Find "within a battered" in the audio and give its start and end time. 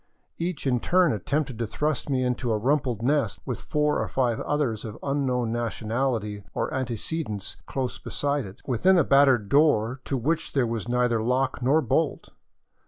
8.65-9.47